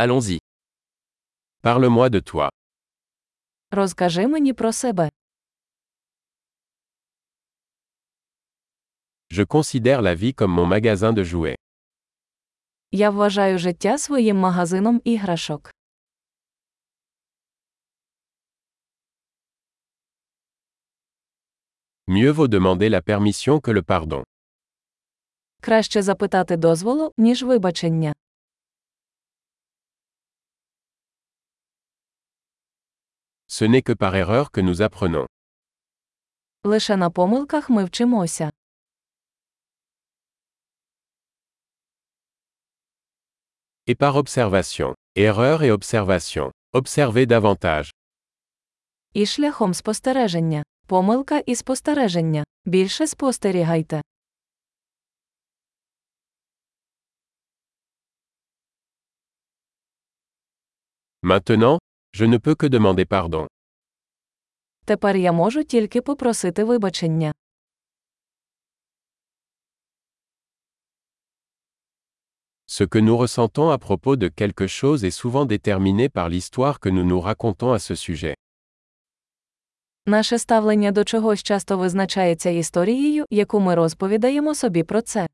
[0.00, 0.38] Allons-y.
[1.62, 2.48] Parle-moi de toi.
[3.70, 5.10] Розкажи мені про себе.
[9.30, 11.56] Je considère la vie comme mon magasin de jouets.
[12.92, 15.70] Я вважаю життя своїм магазином іграшок.
[22.06, 24.22] Mieux vaut demander la permission que le pardon.
[25.60, 28.12] Краще запитати дозволу, ніж вибачення.
[33.58, 35.26] Ce n'est que par erreur que nous apprenons.
[36.64, 38.50] Лише на помилках ми вчимося.
[43.86, 44.94] Et par observation.
[45.16, 46.50] Erreur et observation.
[46.72, 47.90] Observez davantage.
[49.12, 50.62] І шляхом спостереження.
[50.86, 52.44] Помилка і спостереження.
[52.64, 54.02] Більше спостерігайте.
[61.22, 61.78] Maintenant,
[62.12, 63.46] je ne peux que demander pardon.
[64.84, 67.32] Тепер я можу тільки попросити вибачення.
[72.66, 76.88] Ce que nous ressentons à propos de quelque chose est souvent déterminé par l'histoire que
[76.90, 78.34] nous nous racontons à ce sujet.
[80.06, 85.26] Наше ставлення до чогось часто визначається історією, яку ми розповідаємо собі про це.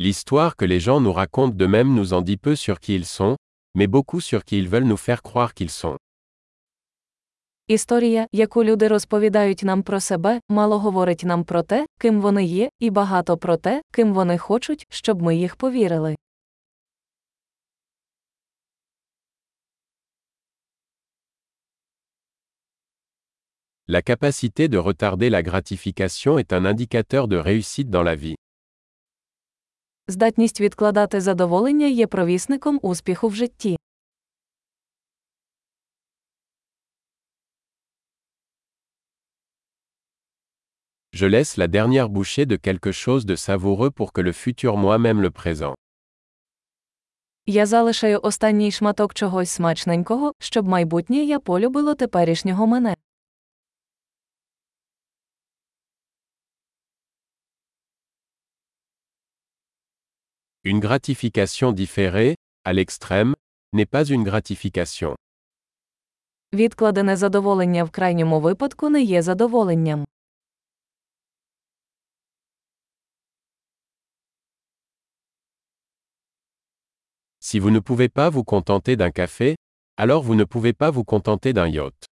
[0.00, 3.36] L'histoire que les gens nous racontent d'eux-mêmes nous en dit peu sur qui ils sont,
[3.76, 5.96] mais beaucoup sur qui ils veulent nous faire croire qu'ils sont.
[7.68, 12.68] Історія, яку люди розповідають нам про себе, мало говорить нам про те, ким вони є,
[12.80, 16.16] і багато про те, ким вони хочуть, щоб ми їх повірили.
[23.88, 28.36] La capacité de retarder la gratification est un indicateur de réussite dans la vie.
[30.09, 33.77] Здатність відкладати задоволення є провісником успіху в житті.
[41.13, 45.21] Je laisse la dernière bouchée de quelque chose de savoureux pour que le futur moi-même
[45.21, 45.73] le présent.
[47.45, 52.95] Я залишаю останній шматок чогось смачненького, щоб майбутнє я полюбило теперішнього мене.
[60.65, 63.33] Une gratification différée, à l'extrême,
[63.73, 65.15] n'est pas une gratification.
[66.53, 70.05] Відкладене задоволення в крайньому випадку не є задоволенням.
[77.39, 79.55] Si vous ne pouvez pas vous contenter d'un café,
[79.97, 82.05] alors vous ne pouvez pas vous contenter d'un yacht.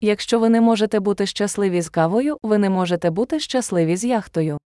[0.00, 4.58] Якщо ви не можете бути щасливі з кавою, ви не можете бути щасливі з яхтою.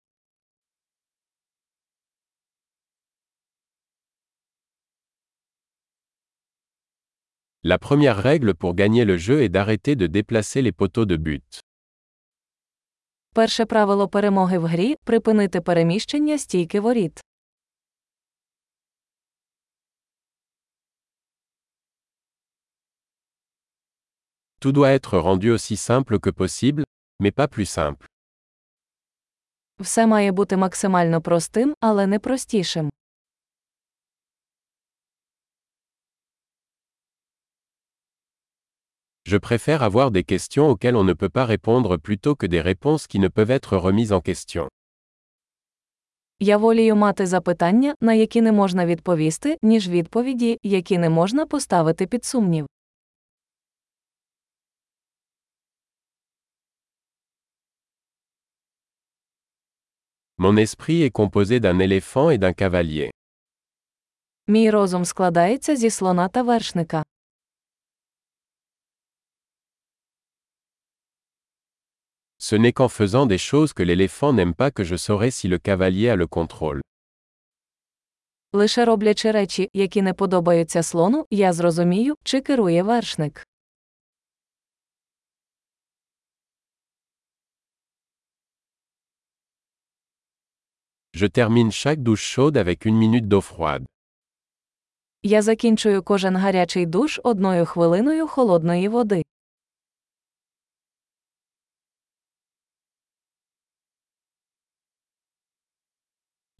[7.73, 11.61] La première règle pour gagner le jeu est d'arrêter de déplacer les poteaux de but.
[13.35, 17.21] Перше правило перемоги в грі припинити переміщення стійки воріт.
[24.61, 26.85] Tout doit être rendu aussi simple que possible,
[27.23, 28.07] mais pas plus simple.
[29.81, 32.91] Все має бути максимально простим, але не простішим.
[39.29, 43.09] Je préfère avoir des questions auxquelles on ne peut pas répondre plutôt que des réponses
[43.09, 44.69] qui ne peuvent être remises en question.
[46.41, 52.07] Я волію мати запитання, на які не можна відповісти, ніж відповіді, які не можна поставити
[52.07, 52.67] під сумнів.
[60.39, 63.11] Mon esprit est composé d'un éléphant et d'un cavalier.
[64.47, 67.06] Мій розум складається зі слона та вершника.
[72.49, 75.59] Ce n'est qu'en faisant des choses que l'éléphant n'aime pas que je saurai si le
[75.59, 76.81] cavalier a le contrôle.
[78.53, 83.47] Лише роблячи речі, які не подобаються слону, я зрозумію, чи керує вершник.
[91.15, 93.87] Je termine chaque douche chaude avec une minute d'eau froide.
[95.23, 99.26] Я закінчую кожен гарячий душ одною хвилиною холодної води.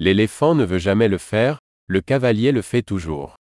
[0.07, 1.59] L'éléphant ne veut jamais le faire,
[1.89, 3.35] le cavalier le fait toujours.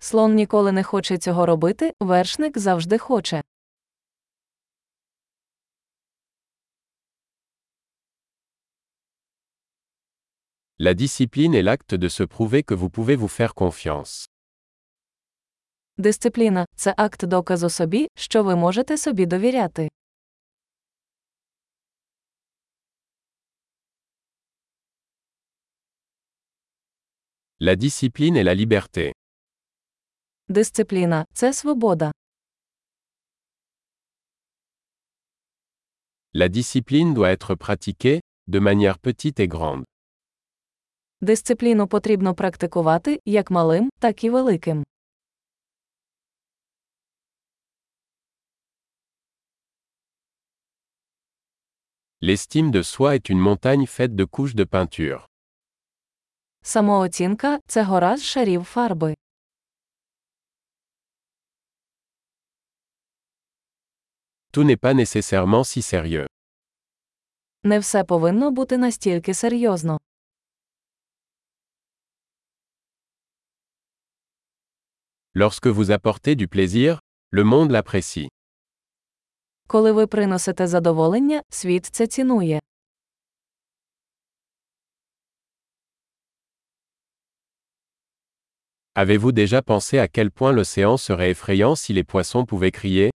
[0.00, 3.42] Слон ніколи не хоче цього робити, вершник завжди хоче.
[10.80, 14.28] La discipline est l'acte de se prouver que vous pouvez vous faire confiance.
[15.98, 19.88] Дисципліна це акт доказу собі, що ви можете собі довіряти.
[27.59, 29.11] La discipline est la liberté.
[30.47, 32.11] Дисципліна це свобода.
[36.35, 39.83] La discipline doit être pratiquée, de manière petite et grande.
[41.21, 44.83] Дисципліну потрібно практикувати як малим, так і великим.
[52.21, 55.26] L'estime de soi est une montagne faite de couches de peinture.
[56.68, 59.14] Самооцінка це гора з шарів фарби.
[64.52, 66.26] Tout n'est pas nécessairement si sérieux.
[67.62, 69.98] Не все повинно бути настільки серйозно.
[75.34, 76.98] Lorsque vous apportez du plaisir,
[77.32, 78.28] le monde l'apprécie.
[79.66, 82.60] Коли ви приносите задоволення, світ це цінує.
[88.97, 93.09] Avez-vous déjà pensé à quel point l'océan serait effrayant si les poissons pouvaient crier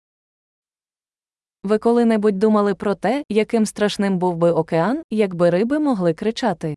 [1.63, 6.75] Ви коли-небудь думали про те, яким страшним був би океан, якби риби могли кричати?